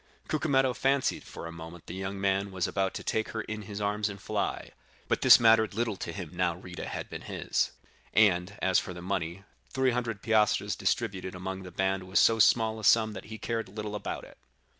[0.27, 3.79] Cucumetto fancied for a moment the young man was about to take her in his
[3.79, 4.71] arms and fly;
[5.07, 7.69] but this mattered little to him now Rita had been his;
[8.11, 12.79] and as for the money, three hundred piastres distributed among the band was so small
[12.79, 14.39] a sum that he cared little about it.